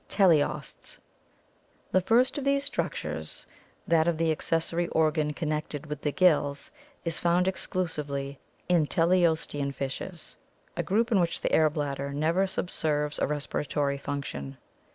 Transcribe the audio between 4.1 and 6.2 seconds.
the accessory organ connected with the